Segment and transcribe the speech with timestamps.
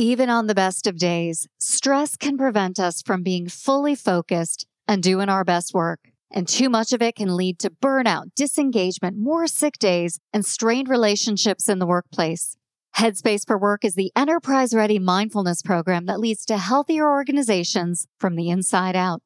[0.00, 5.02] Even on the best of days, stress can prevent us from being fully focused and
[5.02, 6.00] doing our best work.
[6.30, 10.88] And too much of it can lead to burnout, disengagement, more sick days, and strained
[10.88, 12.56] relationships in the workplace.
[12.96, 18.36] Headspace for Work is the enterprise ready mindfulness program that leads to healthier organizations from
[18.36, 19.20] the inside out.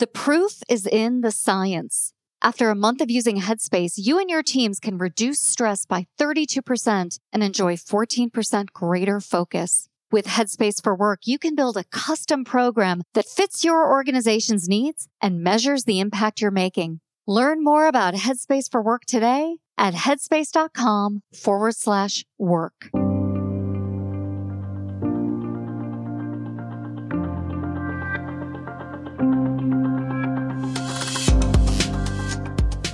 [0.00, 2.14] The proof is in the science.
[2.42, 7.20] After a month of using Headspace, you and your teams can reduce stress by 32%
[7.32, 9.88] and enjoy 14% greater focus.
[10.16, 15.08] With Headspace for Work, you can build a custom program that fits your organization's needs
[15.20, 17.00] and measures the impact you're making.
[17.26, 22.88] Learn more about Headspace for Work today at headspace.com forward slash work.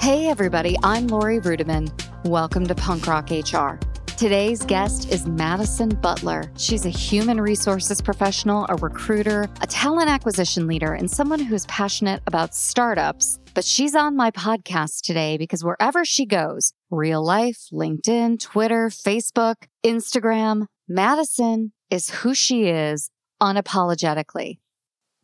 [0.00, 1.92] Hey, everybody, I'm Laurie Ruettimann.
[2.24, 3.78] Welcome to Punk Rock HR.
[4.22, 6.44] Today's guest is Madison Butler.
[6.56, 12.22] She's a human resources professional, a recruiter, a talent acquisition leader, and someone who's passionate
[12.28, 13.40] about startups.
[13.52, 19.56] But she's on my podcast today because wherever she goes, real life, LinkedIn, Twitter, Facebook,
[19.84, 23.10] Instagram, Madison is who she is
[23.42, 24.60] unapologetically.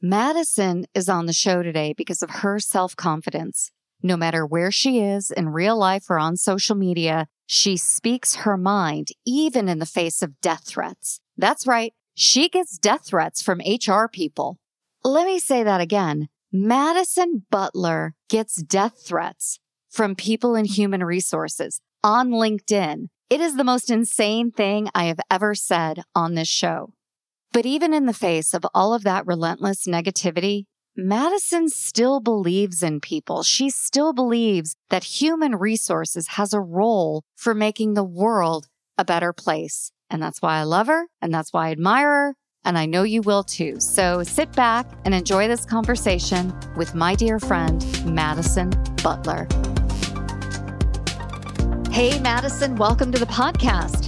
[0.02, 3.70] Madison is on the show today because of her self confidence.
[4.02, 8.58] No matter where she is in real life or on social media, she speaks her
[8.58, 11.18] mind, even in the face of death threats.
[11.38, 11.94] That's right.
[12.14, 14.58] She gets death threats from HR people.
[15.02, 16.28] Let me say that again.
[16.52, 23.06] Madison Butler gets death threats from people in human resources on LinkedIn.
[23.30, 26.92] It is the most insane thing I have ever said on this show.
[27.54, 30.66] But even in the face of all of that relentless negativity,
[31.00, 33.44] Madison still believes in people.
[33.44, 38.66] She still believes that human resources has a role for making the world
[38.98, 39.92] a better place.
[40.10, 42.34] And that's why I love her and that's why I admire her.
[42.64, 43.78] And I know you will too.
[43.78, 49.46] So sit back and enjoy this conversation with my dear friend, Madison Butler.
[51.92, 54.06] Hey, Madison, welcome to the podcast.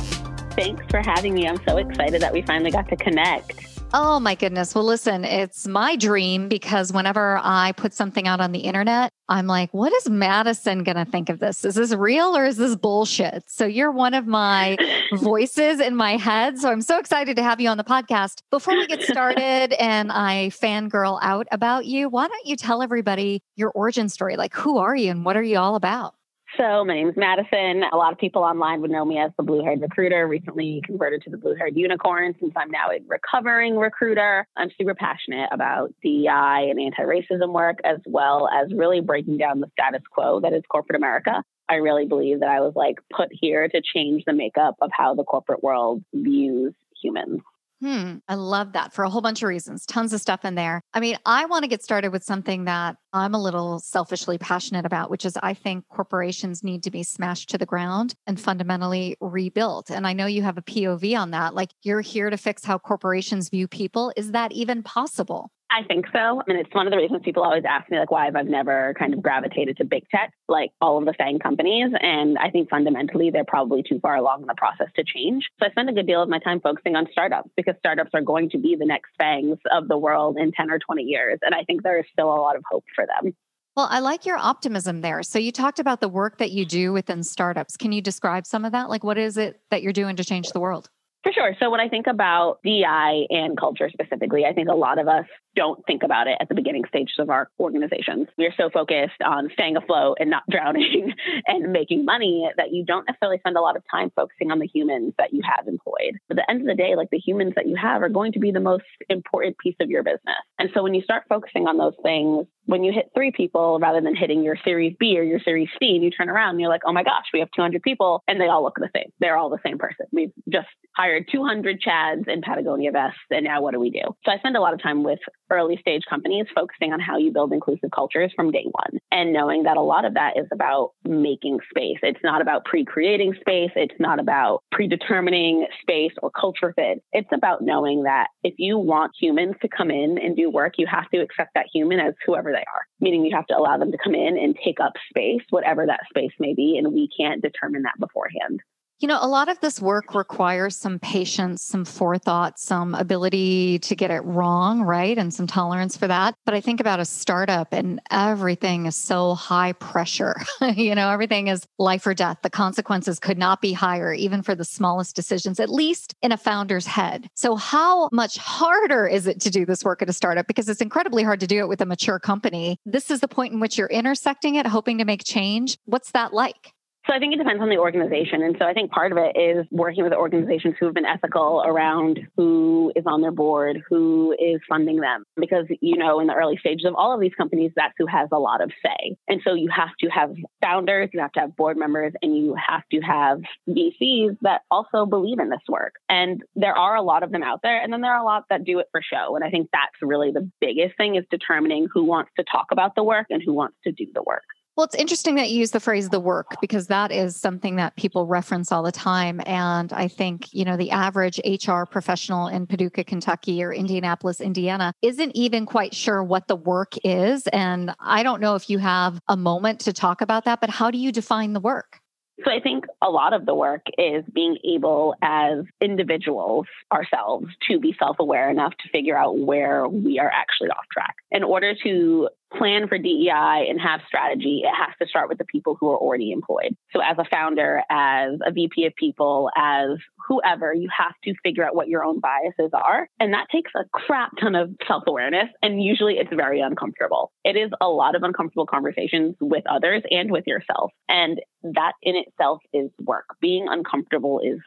[0.55, 1.47] Thanks for having me.
[1.47, 3.70] I'm so excited that we finally got to connect.
[3.93, 4.73] Oh my goodness.
[4.73, 9.49] Well, listen, it's my dream because whenever I put something out on the internet, I'm
[9.49, 11.65] like, what is Madison going to think of this?
[11.65, 13.51] Is this real or is this bullshit?
[13.51, 14.77] So you're one of my
[15.15, 16.61] voices in my head.
[16.61, 18.43] So I'm so excited to have you on the podcast.
[18.51, 23.43] Before we get started and I fangirl out about you, why don't you tell everybody
[23.57, 24.37] your origin story?
[24.37, 26.15] Like, who are you and what are you all about?
[26.59, 27.85] So, my name is Madison.
[27.93, 31.23] A lot of people online would know me as the blue haired recruiter, recently converted
[31.23, 34.47] to the blue haired unicorn since I'm now a recovering recruiter.
[34.57, 39.61] I'm super passionate about DEI and anti racism work, as well as really breaking down
[39.61, 41.45] the status quo that is corporate America.
[41.69, 45.15] I really believe that I was like put here to change the makeup of how
[45.15, 47.43] the corporate world views humans.
[47.81, 48.17] Hmm.
[48.29, 49.87] I love that for a whole bunch of reasons.
[49.87, 50.83] Tons of stuff in there.
[50.93, 54.85] I mean, I want to get started with something that I'm a little selfishly passionate
[54.85, 59.17] about, which is I think corporations need to be smashed to the ground and fundamentally
[59.21, 59.91] rebuilt.
[59.91, 61.55] And I know you have a POV on that.
[61.55, 64.13] Like you're here to fix how corporations view people.
[64.15, 65.51] Is that even possible?
[65.73, 66.19] I think so.
[66.19, 68.43] I mean, it's one of the reasons people always ask me, like, why have I
[68.43, 71.93] never kind of gravitated to big tech, like all of the FANG companies.
[72.01, 75.49] And I think fundamentally, they're probably too far along in the process to change.
[75.61, 78.21] So I spend a good deal of my time focusing on startups because startups are
[78.21, 81.39] going to be the next FANGs of the world in 10 or 20 years.
[81.43, 83.33] And I think there is still a lot of hope for them.
[83.77, 85.23] Well, I like your optimism there.
[85.23, 87.77] So you talked about the work that you do within startups.
[87.77, 88.91] Can you describe some of that?
[88.91, 90.91] Like, what is it that you're doing to change the world?
[91.23, 91.55] For sure.
[91.61, 95.27] So when I think about DI and culture specifically, I think a lot of us
[95.57, 98.29] don't think about it at the beginning stages of our organizations.
[98.39, 101.13] We are so focused on staying afloat and not drowning
[101.47, 104.67] and making money that you don't necessarily spend a lot of time focusing on the
[104.67, 106.19] humans that you have employed.
[106.29, 108.33] But at the end of the day, like the humans that you have are going
[108.33, 110.37] to be the most important piece of your business.
[110.59, 114.01] And so when you start focusing on those things, when you hit three people rather
[114.01, 116.71] than hitting your series B or your series C, and you turn around and you're
[116.71, 119.11] like, oh my gosh, we have 200 people and they all look the same.
[119.19, 120.07] They're all the same person.
[120.13, 124.03] We've just hired 200 Chads in Patagonia vests, and now what do we do?
[124.25, 125.19] So I spend a lot of time with
[125.51, 129.65] early stage companies focusing on how you build inclusive cultures from day one and knowing
[129.65, 131.99] that a lot of that is about making space.
[132.03, 137.03] It's not about pre creating space, it's not about predetermining space or culture fit.
[137.13, 140.87] It's about knowing that if you want humans to come in and do work, you
[140.87, 143.93] have to accept that human as whoever they are, meaning you have to allow them
[143.93, 146.79] to come in and take up space, whatever that space may be.
[146.79, 148.61] And we can't determine that beforehand.
[149.01, 153.97] You know, a lot of this work requires some patience, some forethought, some ability to
[153.97, 155.17] get it wrong, right?
[155.17, 156.35] And some tolerance for that.
[156.45, 160.37] But I think about a startup and everything is so high pressure.
[160.77, 162.41] you know, everything is life or death.
[162.43, 166.37] The consequences could not be higher, even for the smallest decisions, at least in a
[166.37, 167.27] founder's head.
[167.35, 170.47] So, how much harder is it to do this work at a startup?
[170.47, 172.77] Because it's incredibly hard to do it with a mature company.
[172.85, 175.79] This is the point in which you're intersecting it, hoping to make change.
[175.87, 176.75] What's that like?
[177.07, 178.43] So I think it depends on the organization.
[178.43, 181.63] And so I think part of it is working with organizations who have been ethical
[181.65, 185.25] around who is on their board, who is funding them.
[185.37, 188.29] Because, you know, in the early stages of all of these companies, that's who has
[188.33, 189.17] a lot of say.
[189.29, 192.55] And so you have to have founders, you have to have board members, and you
[192.55, 195.95] have to have VCs that also believe in this work.
[196.11, 197.81] And there are a lot of them out there.
[197.81, 199.37] And then there are a lot that do it for show.
[199.37, 202.95] And I think that's really the biggest thing is determining who wants to talk about
[202.95, 204.45] the work and who wants to do the work.
[204.81, 207.97] Well, it's interesting that you use the phrase the work because that is something that
[207.97, 209.43] people reference all the time.
[209.45, 214.95] And I think, you know, the average HR professional in Paducah, Kentucky or Indianapolis, Indiana
[215.03, 217.47] isn't even quite sure what the work is.
[217.49, 220.91] And I don't know if you have a moment to talk about that, but how
[220.91, 222.01] do you define the work?
[222.43, 227.79] So I think a lot of the work is being able as individuals ourselves to
[227.79, 231.17] be self aware enough to figure out where we are actually off track.
[231.31, 235.45] In order to plan for DEI and have strategy, it has to start with the
[235.45, 236.77] people who are already employed.
[236.93, 239.99] So, as a founder, as a VP of people, as
[240.29, 243.09] whoever, you have to figure out what your own biases are.
[243.19, 245.49] And that takes a crap ton of self awareness.
[245.63, 247.33] And usually it's very uncomfortable.
[247.45, 250.93] It is a lot of uncomfortable conversations with others and with yourself.
[251.09, 253.27] And that in itself is work.
[253.41, 254.59] Being uncomfortable is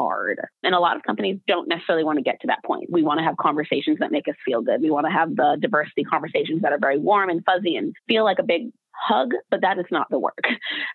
[0.00, 0.40] hard.
[0.62, 2.90] And a lot of companies don't necessarily want to get to that point.
[2.90, 4.80] We want to have conversations that make us feel good.
[4.80, 8.24] We want to have the diversity conversations that are very warm and fuzzy and feel
[8.24, 10.44] like a big hug, but that is not the work.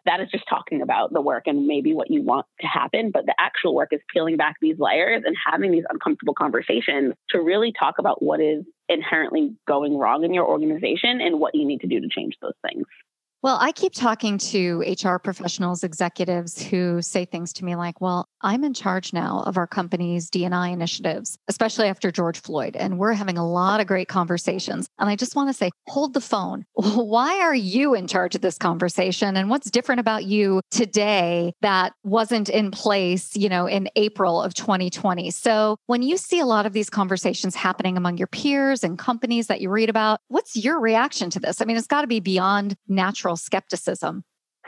[0.06, 3.10] That is just talking about the work and maybe what you want to happen.
[3.12, 7.42] But the actual work is peeling back these layers and having these uncomfortable conversations to
[7.42, 11.82] really talk about what is inherently going wrong in your organization and what you need
[11.82, 12.86] to do to change those things.
[13.46, 18.28] Well, I keep talking to HR professionals, executives who say things to me like, "Well,
[18.42, 23.14] I'm in charge now of our company's D&I initiatives, especially after George Floyd, and we're
[23.14, 26.66] having a lot of great conversations." And I just want to say, hold the phone.
[26.74, 31.94] Why are you in charge of this conversation and what's different about you today that
[32.04, 35.30] wasn't in place, you know, in April of 2020?
[35.30, 39.46] So, when you see a lot of these conversations happening among your peers and companies
[39.48, 41.62] that you read about, what's your reaction to this?
[41.62, 44.24] I mean, it's got to be beyond natural skepticism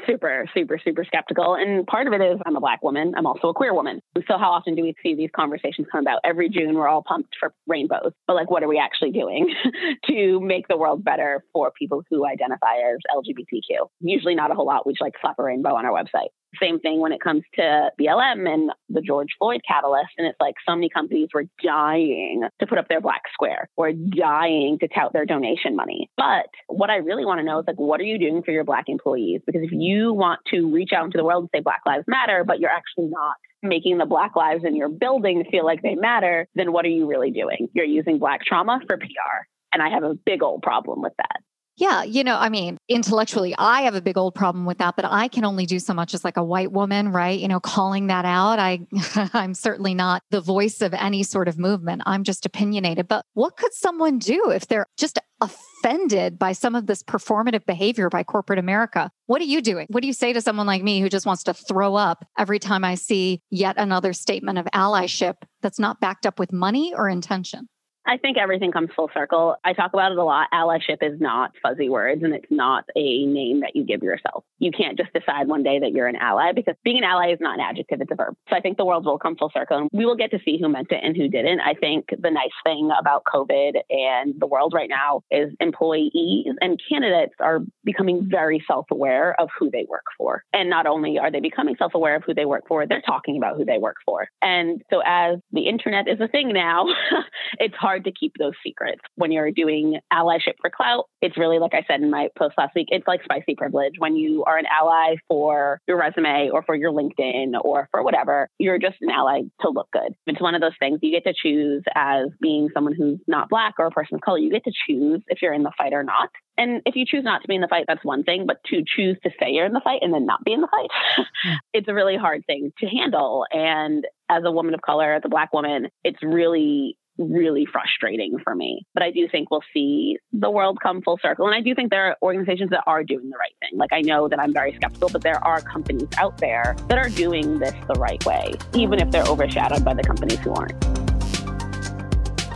[0.05, 1.55] super, super, super skeptical.
[1.55, 3.13] And part of it is I'm a black woman.
[3.15, 4.01] I'm also a queer woman.
[4.27, 6.19] So how often do we see these conversations come about?
[6.23, 8.11] Every June, we're all pumped for rainbows.
[8.27, 9.53] But like, what are we actually doing
[10.07, 13.87] to make the world better for people who identify as LGBTQ?
[14.01, 14.85] Usually not a whole lot.
[14.85, 16.29] We just like slap a rainbow on our website.
[16.61, 20.11] Same thing when it comes to BLM and the George Floyd catalyst.
[20.17, 23.91] And it's like so many companies were dying to put up their black square or
[23.91, 26.09] dying to tout their donation money.
[26.17, 28.63] But what I really want to know is like, what are you doing for your
[28.63, 29.41] black employees?
[29.45, 32.43] Because if you want to reach out into the world and say Black Lives Matter,
[32.45, 36.47] but you're actually not making the black lives in your building feel like they matter,
[36.55, 37.67] then what are you really doing?
[37.73, 39.47] You're using black trauma for PR.
[39.73, 41.41] And I have a big old problem with that.
[41.77, 45.05] Yeah, you know, I mean, intellectually, I have a big old problem with that, but
[45.05, 47.39] I can only do so much as like a white woman, right?
[47.39, 48.57] You know, calling that out.
[48.57, 48.79] I
[49.33, 52.01] I'm certainly not the voice of any sort of movement.
[52.07, 53.07] I'm just opinionated.
[53.07, 58.09] But what could someone do if they're just offended by some of this performative behavior
[58.09, 59.11] by corporate America?
[59.27, 59.85] What are you doing?
[59.91, 62.57] What do you say to someone like me who just wants to throw up every
[62.57, 67.07] time I see yet another statement of allyship that's not backed up with money or
[67.07, 67.69] intention?
[68.07, 69.57] I think everything comes full circle.
[69.65, 70.47] I talk about it a lot.
[70.53, 74.45] Allyship is not fuzzy words and it's not a name that you give yourself.
[74.59, 77.39] You can't just decide one day that you're an ally because being an ally is
[77.41, 78.35] not an adjective, it's a verb.
[78.49, 80.57] So I think the world will come full circle and we will get to see
[80.57, 81.59] who meant it and who didn't.
[81.59, 86.79] I think the nice thing about COVID and the world right now is employees and
[86.89, 90.45] candidates are becoming very self aware of who they work for.
[90.53, 93.35] And not only are they becoming self aware of who they work for, they're talking
[93.35, 94.29] about who they work for.
[94.41, 96.85] And so as the internet is a thing now,
[97.59, 99.01] it's hard hard to keep those secrets.
[99.15, 102.75] When you're doing allyship for clout, it's really, like I said in my post last
[102.75, 103.93] week, it's like spicy privilege.
[103.97, 108.49] When you are an ally for your resume or for your LinkedIn or for whatever,
[108.59, 110.13] you're just an ally to look good.
[110.27, 113.75] It's one of those things you get to choose as being someone who's not black
[113.79, 114.37] or a person of color.
[114.37, 116.29] You get to choose if you're in the fight or not.
[116.57, 118.45] And if you choose not to be in the fight, that's one thing.
[118.47, 120.67] But to choose to say you're in the fight and then not be in the
[120.67, 120.89] fight,
[121.43, 121.53] hmm.
[121.73, 123.45] it's a really hard thing to handle.
[123.51, 128.55] And as a woman of color, as a black woman, it's really really frustrating for
[128.55, 128.85] me.
[128.93, 131.47] But I do think we'll see the world come full circle.
[131.47, 133.77] And I do think there are organizations that are doing the right thing.
[133.77, 137.09] Like I know that I'm very skeptical, but there are companies out there that are
[137.09, 141.07] doing this the right way, even if they're overshadowed by the companies who aren't.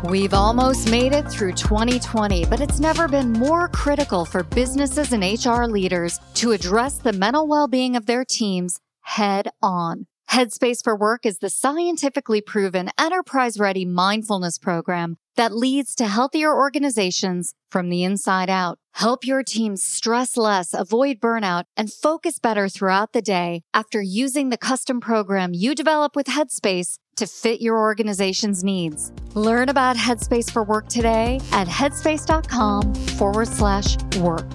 [0.04, 5.24] We've almost made it through 2020, but it's never been more critical for businesses and
[5.24, 10.08] HR leaders to address the mental well being of their teams head on.
[10.32, 16.56] Headspace for Work is the scientifically proven enterprise ready mindfulness program that leads to healthier
[16.56, 18.78] organizations from the inside out.
[18.94, 24.48] Help your team stress less, avoid burnout, and focus better throughout the day after using
[24.52, 29.12] the custom program you develop with Headspace to fit your organization's needs.
[29.34, 34.50] Learn about Headspace for Work today at headspace.com forward slash work.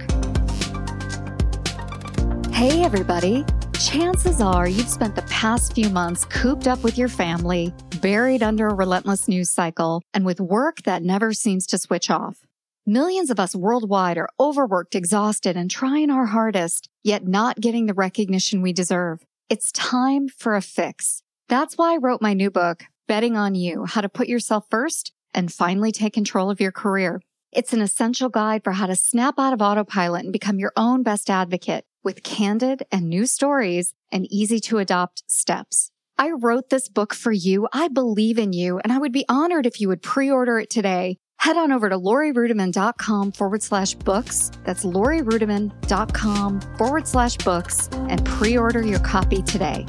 [2.50, 3.44] Hey, everybody.
[3.80, 8.68] Chances are you've spent the past few months cooped up with your family, buried under
[8.68, 12.38] a relentless news cycle, and with work that never seems to switch off.
[12.86, 17.94] Millions of us worldwide are overworked, exhausted, and trying our hardest, yet not getting the
[17.94, 19.24] recognition we deserve.
[19.50, 21.22] It's time for a fix.
[21.48, 25.12] That's why I wrote my new book, Betting on You How to Put Yourself First
[25.34, 27.20] and Finally Take Control of Your Career.
[27.52, 31.02] It's an essential guide for how to snap out of autopilot and become your own
[31.02, 35.90] best advocate with candid and new stories and easy to adopt steps.
[36.16, 37.68] I wrote this book for you.
[37.72, 40.70] I believe in you, and I would be honored if you would pre order it
[40.70, 41.18] today.
[41.38, 44.50] Head on over to laurieruettimann.com forward slash books.
[44.64, 49.84] That's laurieruettimann.com forward slash books and pre order your copy today.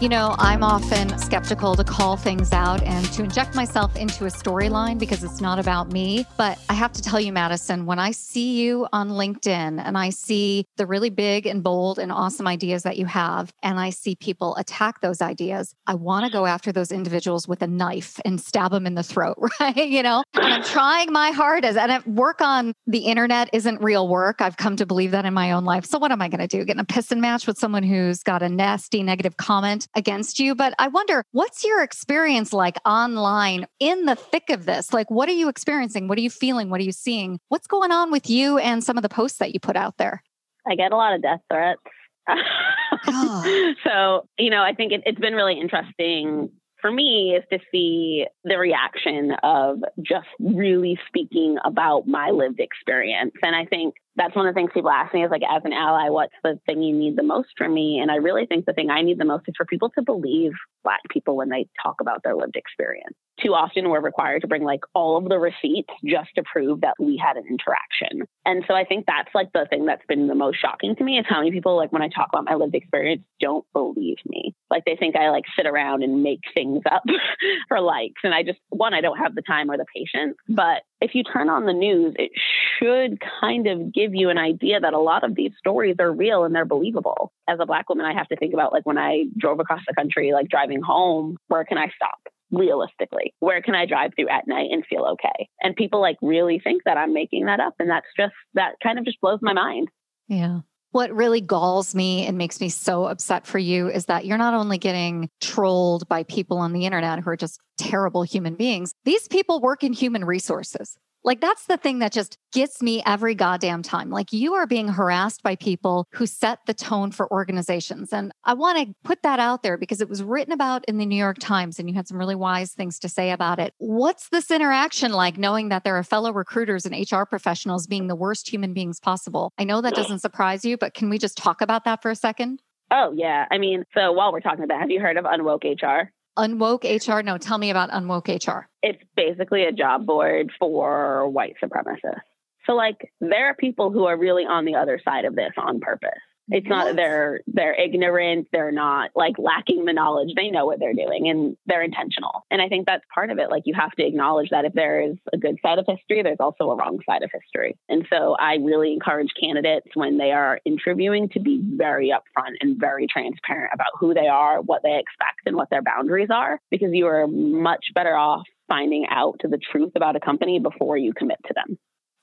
[0.00, 4.30] You know, I'm often skeptical to call things out and to inject myself into a
[4.30, 6.24] storyline because it's not about me.
[6.38, 10.08] But I have to tell you, Madison, when I see you on LinkedIn and I
[10.08, 14.16] see the really big and bold and awesome ideas that you have, and I see
[14.16, 18.40] people attack those ideas, I want to go after those individuals with a knife and
[18.40, 19.76] stab them in the throat, right?
[19.76, 21.76] You know, and I'm trying my hardest.
[21.76, 24.40] And work on the internet isn't real work.
[24.40, 25.84] I've come to believe that in my own life.
[25.84, 26.64] So what am I going to do?
[26.64, 30.54] Get in a piston match with someone who's got a nasty negative comment against you.
[30.54, 34.92] But I wonder, what's your experience like online in the thick of this?
[34.92, 36.08] Like, what are you experiencing?
[36.08, 36.70] What are you feeling?
[36.70, 37.38] What are you seeing?
[37.48, 40.22] What's going on with you and some of the posts that you put out there?
[40.66, 41.80] I get a lot of death threats.
[42.28, 43.74] oh.
[43.84, 46.50] so, you know, I think it, it's been really interesting
[46.80, 53.32] for me is to see the reaction of just really speaking about my lived experience.
[53.42, 55.72] And I think that's one of the things people ask me is like, as an
[55.72, 58.00] ally, what's the thing you need the most from me?
[58.00, 60.52] And I really think the thing I need the most is for people to believe
[60.82, 63.16] Black people when they talk about their lived experience.
[63.42, 66.94] Too often we're required to bring like all of the receipts just to prove that
[66.98, 68.26] we had an interaction.
[68.44, 71.18] And so I think that's like the thing that's been the most shocking to me
[71.18, 74.54] is how many people, like when I talk about my lived experience, don't believe me.
[74.70, 77.02] Like they think I like sit around and make things up
[77.68, 78.20] for likes.
[78.24, 80.36] And I just, one, I don't have the time or the patience.
[80.48, 82.30] But if you turn on the news, it
[82.78, 86.44] should kind of give you an idea that a lot of these stories are real
[86.44, 87.32] and they're believable.
[87.48, 89.94] As a Black woman, I have to think about like when I drove across the
[89.94, 92.18] country, like driving home, where can I stop?
[92.50, 95.48] Realistically where can i drive through at night and feel okay?
[95.62, 98.98] And people like really think that i'm making that up and that's just that kind
[98.98, 99.88] of just blows my mind.
[100.28, 100.60] Yeah.
[100.92, 104.54] What really galls me and makes me so upset for you is that you're not
[104.54, 109.28] only getting trolled by people on the internet who are just terrible human beings, these
[109.28, 110.96] people work in human resources.
[111.22, 114.10] Like that's the thing that just gets me every goddamn time.
[114.10, 118.12] Like you are being harassed by people who set the tone for organizations.
[118.12, 121.06] And I want to put that out there because it was written about in the
[121.06, 123.74] New York Times and you had some really wise things to say about it.
[123.78, 128.16] What's this interaction like knowing that there are fellow recruiters and HR professionals being the
[128.16, 129.52] worst human beings possible?
[129.58, 132.16] I know that doesn't surprise you, but can we just talk about that for a
[132.16, 132.62] second?
[132.90, 133.46] Oh, yeah.
[133.50, 136.10] I mean, so while we're talking about, have you heard of Unwoke HR?
[136.40, 137.22] Unwoke HR?
[137.22, 138.66] No, tell me about Unwoke HR.
[138.82, 142.22] It's basically a job board for white supremacists.
[142.66, 145.80] So, like, there are people who are really on the other side of this on
[145.80, 146.10] purpose.
[146.50, 150.30] It's not that they're they're ignorant, they're not like lacking the knowledge.
[150.34, 152.44] They know what they're doing and they're intentional.
[152.50, 153.50] And I think that's part of it.
[153.50, 156.40] Like you have to acknowledge that if there is a good side of history, there's
[156.40, 157.76] also a wrong side of history.
[157.88, 162.78] And so I really encourage candidates when they are interviewing to be very upfront and
[162.78, 166.90] very transparent about who they are, what they expect and what their boundaries are because
[166.92, 171.38] you are much better off finding out the truth about a company before you commit
[171.46, 171.76] to them.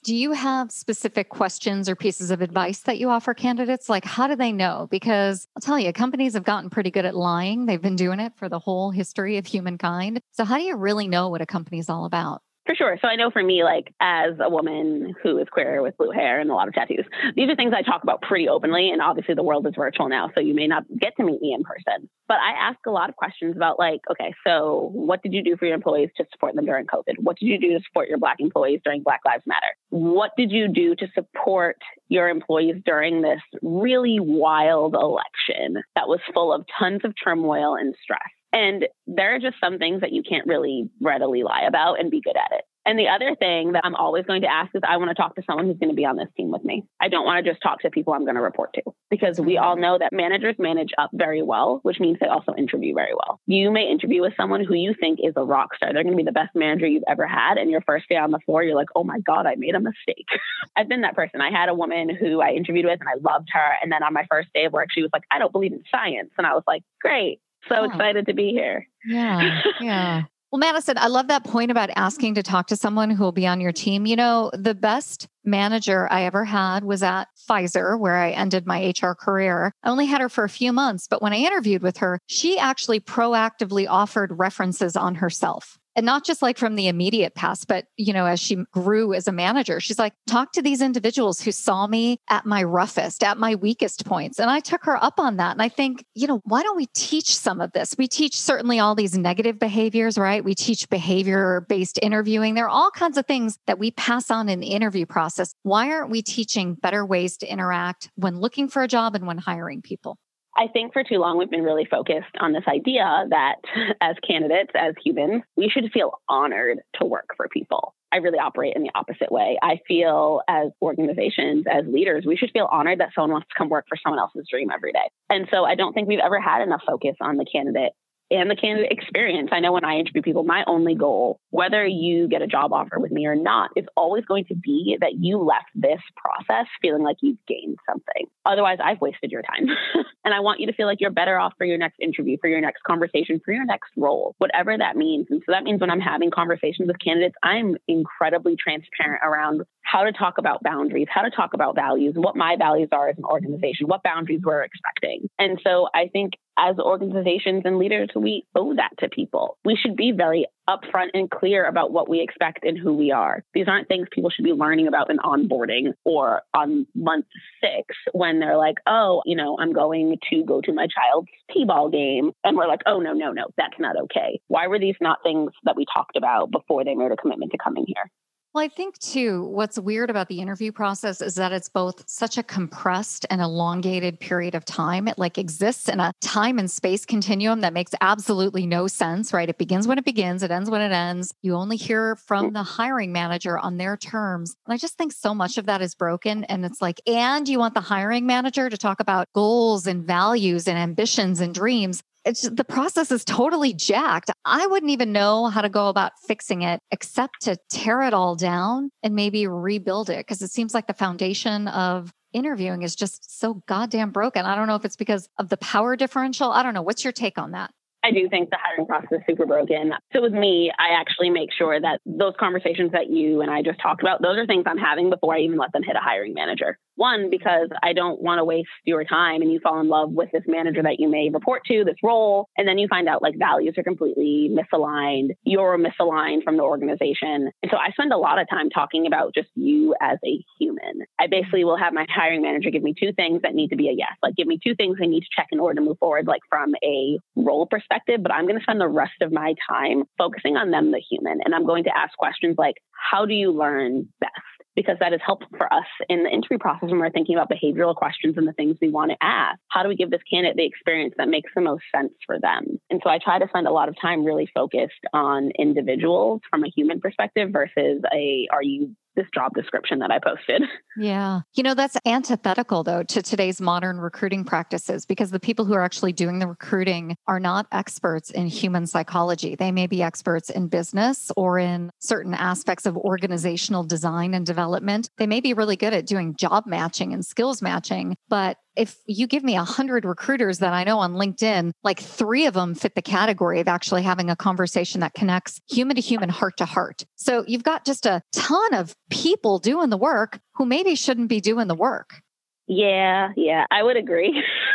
[0.07, 3.89] Do you have specific questions or pieces of advice that you offer candidates?
[3.89, 4.87] Like, how do they know?
[4.89, 7.65] Because I'll tell you, companies have gotten pretty good at lying.
[7.65, 10.21] They've been doing it for the whole history of humankind.
[10.31, 12.41] So, how do you really know what a company is all about?
[12.67, 12.97] For sure.
[13.01, 16.41] So I know for me, like as a woman who is queer with blue hair
[16.41, 18.89] and a lot of tattoos, these are things I talk about pretty openly.
[18.89, 21.53] And obviously the world is virtual now, so you may not get to meet me
[21.53, 22.09] in person.
[22.27, 25.55] But I ask a lot of questions about like, okay, so what did you do
[25.55, 27.19] for your employees to support them during COVID?
[27.19, 29.73] What did you do to support your Black employees during Black Lives Matter?
[29.89, 31.77] What did you do to support
[32.09, 37.95] your employees during this really wild election that was full of tons of turmoil and
[38.03, 38.19] stress?
[38.57, 42.21] And there are just some things that you can't really readily lie about and be
[42.21, 42.65] good at it.
[42.87, 45.35] And the other thing that I'm always going to ask is I want to talk
[45.35, 46.85] to someone who's going to be on this team with me.
[46.99, 49.57] I don't want to just talk to people I'm going to report to because we
[49.57, 49.81] all mm-hmm.
[49.81, 53.39] know that managers manage up very well, which means they also interview very well.
[53.45, 55.93] You may interview with someone who you think is a rock star.
[55.93, 57.57] They're going to be the best manager you've ever had.
[57.57, 59.81] And your first day on the floor, you're like, oh my God, I made a
[59.81, 60.27] mistake.
[60.75, 61.41] I've been that person.
[61.41, 63.71] I had a woman who I interviewed with and I loved her.
[63.83, 65.83] And then on my first day of work, she was like, I don't believe in
[65.91, 66.31] science.
[66.37, 67.83] And I was like, great so oh.
[67.85, 68.87] excited to be here.
[69.05, 69.61] Yeah.
[69.81, 70.23] Yeah.
[70.51, 73.45] Well, Madison, I love that point about asking to talk to someone who will be
[73.45, 74.05] on your team.
[74.05, 78.93] You know, the best manager I ever had was at Pfizer, where I ended my
[78.97, 79.73] HR career.
[79.83, 82.57] I only had her for a few months, but when I interviewed with her, she
[82.57, 87.87] actually proactively offered references on herself and not just like from the immediate past, but
[87.97, 91.51] you know, as she grew as a manager, she's like, talk to these individuals who
[91.51, 94.39] saw me at my roughest, at my weakest points.
[94.39, 95.53] And I took her up on that.
[95.53, 97.95] And I think, you know, why don't we teach some of this?
[97.97, 100.43] We teach certainly all these negative behaviors, right?
[100.43, 102.53] We teach behavior based interviewing.
[102.53, 105.55] There are all kinds of things that we pass on in the interview process.
[105.63, 109.39] Why aren't we teaching better ways to interact when looking for a job and when
[109.39, 110.19] hiring people?
[110.57, 113.55] I think for too long we've been really focused on this idea that
[114.01, 117.93] as candidates, as humans, we should feel honored to work for people.
[118.11, 119.59] I really operate in the opposite way.
[119.61, 123.69] I feel as organizations, as leaders, we should feel honored that someone wants to come
[123.69, 125.09] work for someone else's dream every day.
[125.29, 127.91] And so I don't think we've ever had enough focus on the candidate
[128.29, 129.49] and the candidate experience.
[129.51, 132.99] I know when I interview people, my only goal, whether you get a job offer
[132.99, 137.03] with me or not, is always going to be that you left this process feeling
[137.03, 138.27] like you've gained something.
[138.45, 139.67] Otherwise, I've wasted your time.
[140.25, 142.47] and I want you to feel like you're better off for your next interview, for
[142.47, 145.27] your next conversation, for your next role, whatever that means.
[145.29, 150.03] And so that means when I'm having conversations with candidates, I'm incredibly transparent around how
[150.03, 153.23] to talk about boundaries, how to talk about values, what my values are as an
[153.23, 155.29] organization, what boundaries we're expecting.
[155.39, 159.57] And so I think as organizations and leaders, we owe that to people.
[159.63, 163.45] We should be very upfront and clear about what we expect and who we are.
[163.53, 167.27] These aren't things people should be learning about in onboarding or on month
[167.61, 171.63] six when they're like, oh, you know, I'm going to go to my child's T
[171.63, 172.31] ball game.
[172.43, 174.41] And we're like, oh, no, no, no, that's not okay.
[174.49, 177.57] Why were these not things that we talked about before they made a commitment to
[177.57, 178.11] coming here?
[178.57, 182.39] Well, I think too, what's weird about the interview process is that it's both such
[182.39, 185.07] a compressed and elongated period of time.
[185.07, 189.47] It like exists in a time and space continuum that makes absolutely no sense, right?
[189.47, 191.35] It begins when it begins, it ends when it ends.
[191.43, 194.55] You only hear from the hiring manager on their terms.
[194.65, 196.43] And I just think so much of that is broken.
[196.45, 200.67] And it's like, and you want the hiring manager to talk about goals and values
[200.67, 204.29] and ambitions and dreams it's the process is totally jacked.
[204.43, 208.35] I wouldn't even know how to go about fixing it except to tear it all
[208.35, 213.39] down and maybe rebuild it because it seems like the foundation of interviewing is just
[213.39, 214.45] so goddamn broken.
[214.45, 216.51] I don't know if it's because of the power differential.
[216.51, 216.81] I don't know.
[216.81, 217.71] What's your take on that?
[218.03, 219.93] I do think the hiring process is super broken.
[220.13, 223.79] So with me, I actually make sure that those conversations that you and I just
[223.81, 226.33] talked about, those are things I'm having before I even let them hit a hiring
[226.33, 226.77] manager.
[226.97, 230.29] One, because I don't want to waste your time and you fall in love with
[230.31, 233.35] this manager that you may report to, this role, and then you find out like
[233.37, 235.29] values are completely misaligned.
[235.43, 237.51] You're misaligned from the organization.
[237.61, 241.05] And so I spend a lot of time talking about just you as a human.
[241.19, 243.89] I basically will have my hiring manager give me two things that need to be
[243.89, 244.13] a yes.
[244.23, 246.41] Like give me two things I need to check in order to move forward, like
[246.49, 250.57] from a role perspective, but I'm going to spend the rest of my time focusing
[250.57, 251.39] on them, the human.
[251.45, 254.33] And I'm going to ask questions like, how do you learn best?
[254.77, 257.95] Because that is helpful for us in the interview process when we're thinking about behavioral
[257.95, 259.59] questions and the things we want to ask.
[259.69, 262.79] How do we give this candidate the experience that makes the most sense for them?
[262.91, 266.63] And so I try to spend a lot of time really focused on individuals from
[266.63, 270.63] a human perspective versus a are you this job description that I posted.
[270.99, 271.41] Yeah.
[271.53, 275.83] You know, that's antithetical though to today's modern recruiting practices because the people who are
[275.83, 279.55] actually doing the recruiting are not experts in human psychology.
[279.55, 285.11] They may be experts in business or in certain aspects of organizational design and development.
[285.19, 289.27] They may be really good at doing job matching and skills matching, but if you
[289.27, 292.95] give me a hundred recruiters that I know on LinkedIn, like three of them fit
[292.95, 297.03] the category of actually having a conversation that connects human to human, heart to heart.
[297.15, 301.41] So you've got just a ton of people doing the work who maybe shouldn't be
[301.41, 302.21] doing the work.
[302.67, 304.43] Yeah, yeah, I would agree.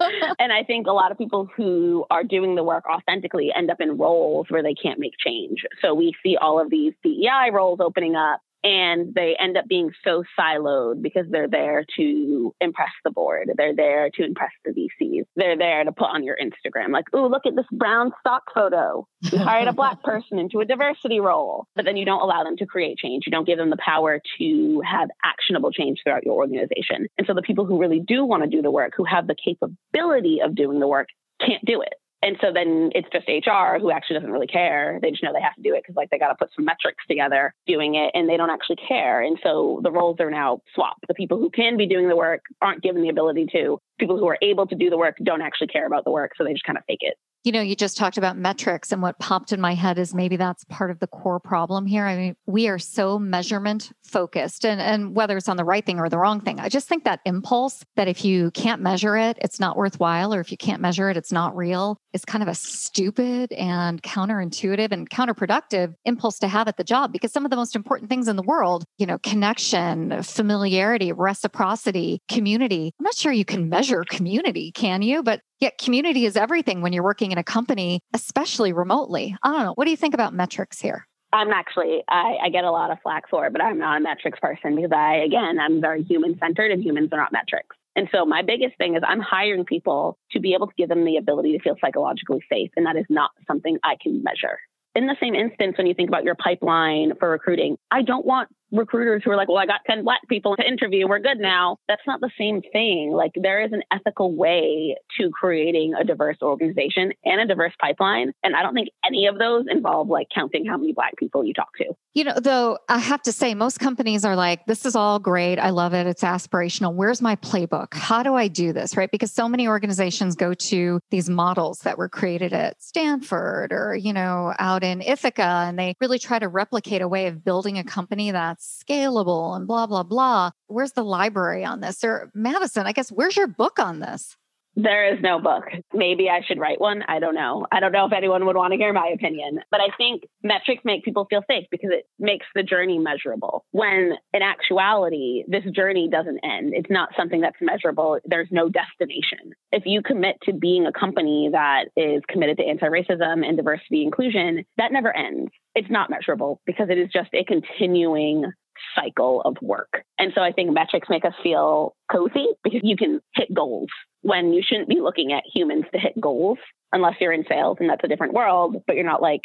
[0.38, 3.80] and I think a lot of people who are doing the work authentically end up
[3.80, 5.64] in roles where they can't make change.
[5.82, 9.90] So we see all of these DEI roles opening up and they end up being
[10.04, 13.50] so siloed because they're there to impress the board.
[13.56, 15.24] They're there to impress the VCs.
[15.36, 19.06] They're there to put on your Instagram, like, oh, look at this brown stock photo.
[19.30, 22.56] We hired a black person into a diversity role." But then you don't allow them
[22.58, 23.24] to create change.
[23.26, 27.06] You don't give them the power to have actionable change throughout your organization.
[27.18, 29.34] And so the people who really do want to do the work, who have the
[29.34, 31.08] capability of doing the work,
[31.40, 31.94] can't do it.
[32.22, 34.98] And so then it's just HR who actually doesn't really care.
[35.02, 36.64] They just know they have to do it because like they got to put some
[36.64, 39.20] metrics together doing it and they don't actually care.
[39.20, 41.04] And so the roles are now swapped.
[41.08, 43.80] The people who can be doing the work aren't given the ability to.
[43.98, 46.32] People who are able to do the work don't actually care about the work.
[46.36, 47.16] So they just kind of fake it.
[47.44, 50.36] You know, you just talked about metrics, and what popped in my head is maybe
[50.36, 52.06] that's part of the core problem here.
[52.06, 55.98] I mean, we are so measurement focused, and, and whether it's on the right thing
[55.98, 59.38] or the wrong thing, I just think that impulse that if you can't measure it,
[59.40, 62.48] it's not worthwhile, or if you can't measure it, it's not real, is kind of
[62.48, 67.50] a stupid and counterintuitive and counterproductive impulse to have at the job because some of
[67.50, 72.92] the most important things in the world, you know, connection, familiarity, reciprocity, community.
[73.00, 75.24] I'm not sure you can measure community, can you?
[75.24, 79.36] But Yet community is everything when you're working in a company, especially remotely.
[79.44, 79.74] I don't know.
[79.74, 81.06] What do you think about metrics here?
[81.32, 84.00] I'm actually, I, I, get a lot of flack for it, but I'm not a
[84.00, 87.76] metrics person because I, again, I'm very human centered and humans are not metrics.
[87.94, 91.04] And so my biggest thing is I'm hiring people to be able to give them
[91.04, 92.72] the ability to feel psychologically safe.
[92.76, 94.58] And that is not something I can measure.
[94.96, 98.48] In the same instance, when you think about your pipeline for recruiting, I don't want
[98.72, 101.06] recruiters who are like, well, I got 10 black people to interview.
[101.06, 101.76] We're good now.
[101.88, 103.12] That's not the same thing.
[103.12, 108.32] Like there is an ethical way to creating a diverse organization and a diverse pipeline.
[108.42, 111.52] And I don't think any of those involve like counting how many black people you
[111.52, 111.92] talk to.
[112.14, 115.58] You know, though I have to say, most companies are like, this is all great.
[115.58, 116.06] I love it.
[116.06, 116.94] It's aspirational.
[116.94, 117.94] Where's my playbook?
[117.94, 118.96] How do I do this?
[118.96, 119.10] Right.
[119.10, 124.12] Because so many organizations go to these models that were created at Stanford or, you
[124.12, 127.84] know, out in Ithaca, and they really try to replicate a way of building a
[127.84, 130.50] company that's scalable and blah, blah, blah.
[130.68, 132.04] Where's the library on this?
[132.04, 134.36] Or Madison, I guess, where's your book on this?
[134.74, 135.64] There is no book.
[135.92, 137.02] Maybe I should write one.
[137.06, 137.66] I don't know.
[137.70, 140.82] I don't know if anyone would want to hear my opinion, but I think metrics
[140.82, 143.66] make people feel safe because it makes the journey measurable.
[143.72, 146.72] When in actuality, this journey doesn't end.
[146.74, 148.18] It's not something that's measurable.
[148.24, 149.52] There's no destination.
[149.72, 154.02] If you commit to being a company that is committed to anti racism and diversity
[154.02, 155.50] inclusion, that never ends.
[155.74, 158.52] It's not measurable because it is just a continuing
[158.94, 160.04] cycle of work.
[160.18, 163.88] And so I think metrics make us feel cozy because you can hit goals
[164.22, 166.58] when you shouldn't be looking at humans to hit goals
[166.92, 169.44] unless you're in sales and that's a different world, but you're not like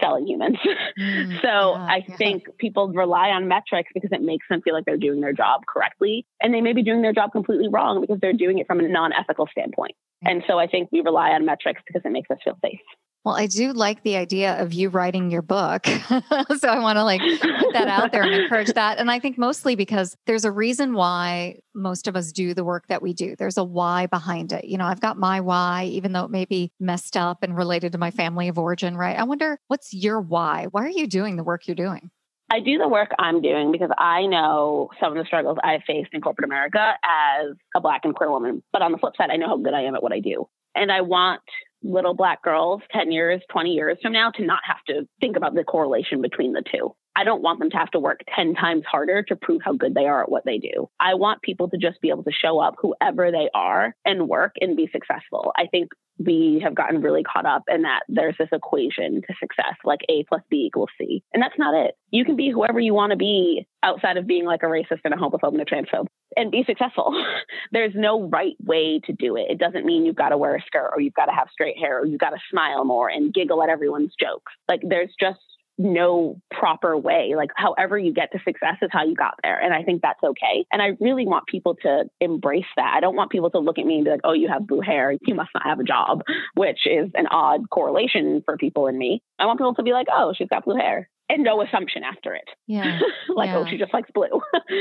[0.00, 0.58] selling humans.
[0.98, 2.16] Mm, so yeah, I yeah.
[2.16, 5.62] think people rely on metrics because it makes them feel like they're doing their job
[5.66, 6.26] correctly.
[6.40, 8.88] And they may be doing their job completely wrong because they're doing it from a
[8.88, 9.94] non ethical standpoint.
[10.22, 12.80] And so I think we rely on metrics because it makes us feel safe.
[13.24, 15.86] Well, I do like the idea of you writing your book.
[16.08, 18.98] so I want to like put that out there and encourage that.
[18.98, 22.86] And I think mostly because there's a reason why most of us do the work
[22.86, 23.36] that we do.
[23.36, 24.64] There's a why behind it.
[24.64, 27.92] You know, I've got my why, even though it may be messed up and related
[27.92, 29.18] to my family of origin, right?
[29.18, 30.68] I wonder what's your why?
[30.70, 32.10] Why are you doing the work you're doing?
[32.50, 36.10] I do the work I'm doing because I know some of the struggles I've faced
[36.12, 38.62] in corporate America as a Black and queer woman.
[38.72, 40.48] But on the flip side, I know how good I am at what I do.
[40.74, 41.42] And I want
[41.82, 45.54] little black girls 10 years, 20 years from now to not have to think about
[45.54, 46.94] the correlation between the two.
[47.14, 49.94] I don't want them to have to work 10 times harder to prove how good
[49.94, 50.88] they are at what they do.
[51.00, 54.54] I want people to just be able to show up, whoever they are, and work
[54.60, 55.52] and be successful.
[55.56, 59.76] I think we have gotten really caught up in that there's this equation to success,
[59.84, 61.22] like A plus B equals C.
[61.32, 61.96] And that's not it.
[62.10, 65.14] You can be whoever you want to be outside of being like a racist and
[65.14, 67.14] a homophobe and a transphobe and be successful.
[67.72, 69.46] there's no right way to do it.
[69.48, 71.78] It doesn't mean you've got to wear a skirt or you've got to have straight
[71.78, 74.52] hair or you've got to smile more and giggle at everyone's jokes.
[74.68, 75.38] Like there's just
[75.78, 77.34] no proper way.
[77.36, 79.58] Like, however you get to success is how you got there.
[79.60, 80.66] And I think that's okay.
[80.72, 82.94] And I really want people to embrace that.
[82.96, 84.80] I don't want people to look at me and be like, oh, you have blue
[84.80, 85.12] hair.
[85.22, 86.22] You must not have a job,
[86.54, 89.22] which is an odd correlation for people in me.
[89.38, 92.34] I want people to be like, oh, she's got blue hair and no assumption after
[92.34, 92.48] it.
[92.66, 93.00] Yeah.
[93.28, 93.58] like, oh, yeah.
[93.58, 94.40] oh, she just likes blue.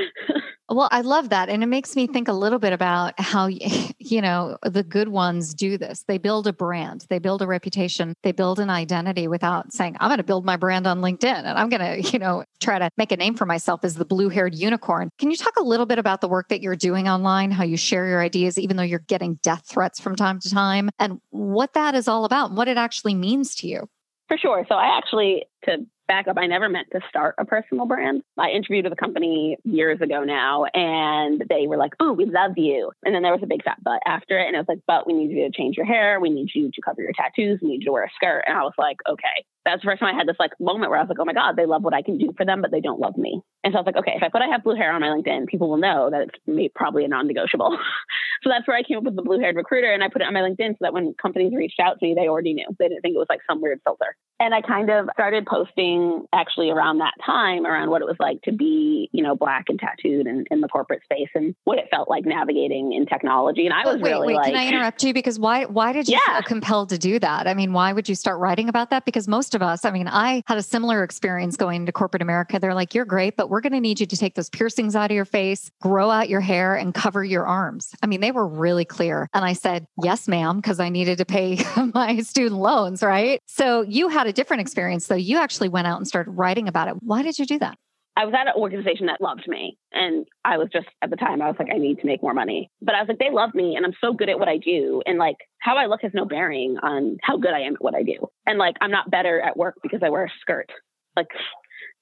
[0.69, 1.49] well, I love that.
[1.49, 3.47] And it makes me think a little bit about how,
[3.99, 6.03] you know, the good ones do this.
[6.07, 10.09] They build a brand, they build a reputation, they build an identity without saying, I'm
[10.09, 12.89] going to build my brand on LinkedIn and I'm going to, you know, try to
[12.97, 15.09] make a name for myself as the blue haired unicorn.
[15.19, 17.77] Can you talk a little bit about the work that you're doing online, how you
[17.77, 21.73] share your ideas, even though you're getting death threats from time to time, and what
[21.73, 23.89] that is all about and what it actually means to you?
[24.27, 24.65] For sure.
[24.67, 28.23] So I actually to back up, I never meant to start a personal brand.
[28.37, 32.57] I interviewed with a company years ago now, and they were like, "Oh, we love
[32.57, 34.81] you," and then there was a big fat but after it, and I was like,
[34.87, 36.19] "But we need you to change your hair.
[36.19, 37.59] We need you to cover your tattoos.
[37.61, 39.99] We need you to wear a skirt." And I was like, "Okay." That's the first
[39.99, 41.83] time I had this like moment where I was like, "Oh my god, they love
[41.83, 43.85] what I can do for them, but they don't love me." And so I was
[43.85, 46.09] like, "Okay, if I put I have blue hair on my LinkedIn, people will know
[46.09, 47.71] that it's probably a non-negotiable."
[48.43, 50.33] so that's where I came up with the blue-haired recruiter, and I put it on
[50.33, 52.67] my LinkedIn so that when companies reached out to me, they already knew.
[52.79, 54.15] They didn't think it was like some weird filter.
[54.39, 58.41] And I kind of started posting actually around that time around what it was like
[58.43, 61.85] to be, you know, black and tattooed in, in the corporate space and what it
[61.89, 63.65] felt like navigating in technology.
[63.65, 65.13] And I was wait, really wait, like, can I interrupt you?
[65.13, 66.33] Because why why did you Yeah.
[66.35, 67.47] feel compelled to do that?
[67.47, 69.05] I mean, why would you start writing about that?
[69.05, 72.59] Because most of us, I mean, I had a similar experience going to corporate America.
[72.59, 75.11] They're like, you're great, but we're going to need you to take those piercings out
[75.11, 77.93] of your face, grow out your hair, and cover your arms.
[78.01, 79.29] I mean, they were really clear.
[79.33, 81.59] And I said, yes, ma'am, because I needed to pay
[81.93, 83.39] my student loans, right?
[83.47, 85.15] So you had a different experience, though.
[85.15, 86.95] You actually went out and started writing about it.
[87.01, 87.77] Why did you do that?
[88.17, 89.77] I was at an organization that loved me.
[89.93, 92.33] And I was just at the time, I was like, I need to make more
[92.33, 92.71] money.
[92.81, 95.03] But I was like, they love me and I'm so good at what I do.
[95.05, 97.93] And like how I look has no bearing on how good I am at what
[97.93, 98.27] I do.
[98.47, 100.71] And like I'm not better at work because I wear a skirt.
[101.15, 101.27] Like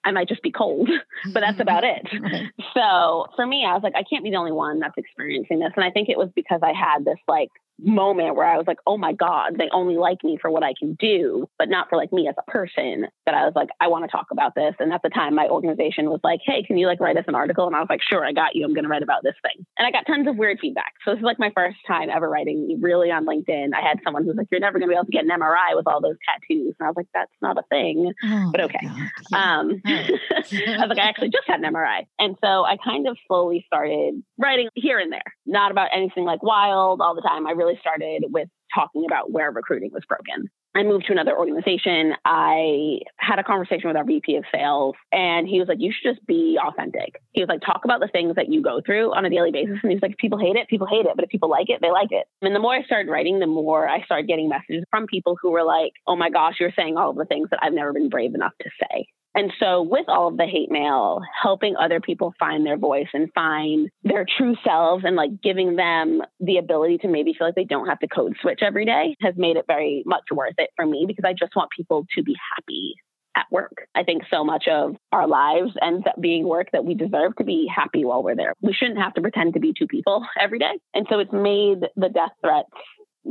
[0.05, 0.89] I might just be cold,
[1.33, 2.07] but that's about it.
[2.21, 2.47] Right.
[2.73, 5.73] So for me, I was like, I can't be the only one that's experiencing this.
[5.75, 8.79] And I think it was because I had this like moment where I was like,
[8.87, 11.97] oh my God, they only like me for what I can do, but not for
[11.97, 13.07] like me as a person.
[13.25, 14.75] That I was like, I want to talk about this.
[14.79, 17.35] And at the time, my organization was like, hey, can you like write us an
[17.35, 17.67] article?
[17.67, 18.65] And I was like, sure, I got you.
[18.65, 19.65] I'm going to write about this thing.
[19.77, 20.93] And I got tons of weird feedback.
[21.03, 23.69] So this is like my first time ever writing really on LinkedIn.
[23.73, 25.75] I had someone who's like, you're never going to be able to get an MRI
[25.75, 26.75] with all those tattoos.
[26.79, 28.13] And I was like, that's not a thing.
[28.23, 28.79] Oh, But okay.
[28.81, 29.59] Yeah.
[29.59, 30.17] Um, I
[30.51, 32.05] was like, I actually just had an MRI.
[32.19, 36.43] And so I kind of slowly started writing here and there, not about anything like
[36.43, 37.47] wild all the time.
[37.47, 40.49] I really started with talking about where recruiting was broken.
[40.75, 42.13] I moved to another organization.
[42.25, 46.15] I had a conversation with our VP of sales, and he was like, You should
[46.15, 47.21] just be authentic.
[47.31, 49.77] He was like, Talk about the things that you go through on a daily basis.
[49.81, 51.13] And he was like, If people hate it, people hate it.
[51.15, 52.27] But if people like it, they like it.
[52.41, 55.51] And the more I started writing, the more I started getting messages from people who
[55.51, 58.09] were like, Oh my gosh, you're saying all of the things that I've never been
[58.09, 59.07] brave enough to say.
[59.35, 63.29] And so, with all of the hate mail, helping other people find their voice and
[63.33, 67.65] find their true selves and like giving them the ability to maybe feel like they
[67.65, 70.85] don't have to code switch every day has made it very much worth it for
[70.85, 72.95] me because I just want people to be happy
[73.37, 73.87] at work.
[73.93, 77.43] I think so much of our lives ends up being work that we deserve to
[77.43, 78.53] be happy while we're there.
[78.61, 80.79] We shouldn't have to pretend to be two people every day.
[80.93, 82.69] And so, it's made the death threats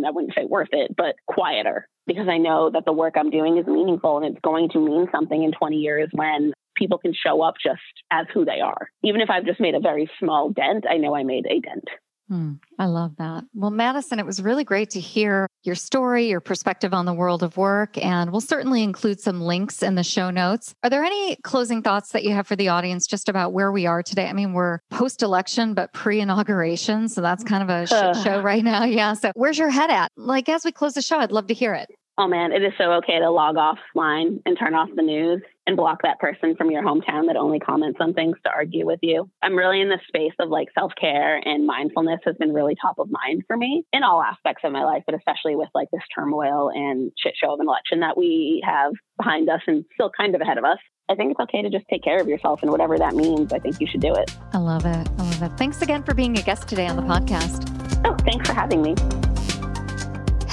[0.04, 3.58] I wouldn't say worth it, but quieter because I know that the work I'm doing
[3.58, 7.42] is meaningful and it's going to mean something in 20 years when people can show
[7.42, 8.88] up just as who they are.
[9.02, 11.84] Even if I've just made a very small dent, I know I made a dent.
[12.28, 13.44] Hmm, I love that.
[13.54, 17.42] Well, Madison, it was really great to hear your story, your perspective on the world
[17.42, 20.74] of work, and we'll certainly include some links in the show notes.
[20.82, 23.84] Are there any closing thoughts that you have for the audience just about where we
[23.84, 24.26] are today?
[24.26, 27.08] I mean, we're post election, but pre inauguration.
[27.10, 28.84] So that's kind of a shit show right now.
[28.94, 29.14] Yeah.
[29.14, 30.12] So where's your head at?
[30.16, 31.88] Like, as we close the show, I'd love to hear it.
[32.16, 35.76] Oh man, it is so okay to log offline and turn off the news and
[35.76, 39.28] block that person from your hometown that only comments on things to argue with you.
[39.42, 43.00] I'm really in the space of like self care and mindfulness has been really top
[43.00, 46.02] of mind for me in all aspects of my life, but especially with like this
[46.14, 50.36] turmoil and shit show of an election that we have behind us and still kind
[50.36, 50.78] of ahead of us.
[51.08, 53.58] I think it's okay to just take care of yourself and whatever that means, I
[53.58, 54.34] think you should do it.
[54.52, 55.08] I love it.
[55.18, 55.58] I love it.
[55.58, 57.70] Thanks again for being a guest today on the podcast.
[58.04, 58.94] Oh, thanks for having me.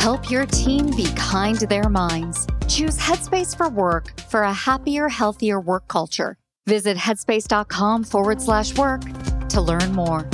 [0.01, 2.47] Help your team be kind to their minds.
[2.67, 6.37] Choose Headspace for work for a happier, healthier work culture.
[6.65, 9.01] Visit headspace.com forward slash work
[9.49, 10.27] to learn more.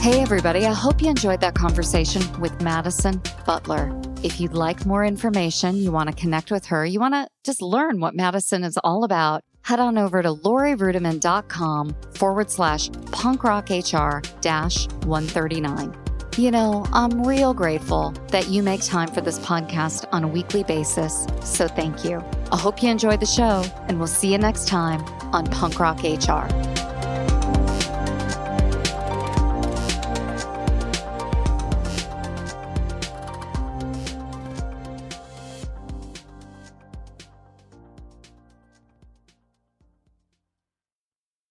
[0.00, 3.92] Hey, everybody, I hope you enjoyed that conversation with Madison Butler.
[4.22, 7.60] If you'd like more information, you want to connect with her, you want to just
[7.60, 14.88] learn what Madison is all about, head on over to laurieruettimann.com forward slash punkrockhr dash
[15.04, 16.09] 139.
[16.36, 20.62] You know, I'm real grateful that you make time for this podcast on a weekly
[20.62, 21.26] basis.
[21.44, 22.24] So thank you.
[22.52, 26.02] I hope you enjoyed the show, and we'll see you next time on Punk Rock
[26.02, 26.48] HR.